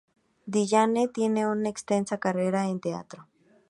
Dillane 0.47 1.09
tiene 1.09 1.45
una 1.47 1.69
extensa 1.69 2.17
carrera 2.17 2.67
en 2.67 2.79
teatro. 2.79 3.27